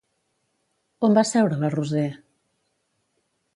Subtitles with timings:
[1.09, 2.07] On va seure la Roser?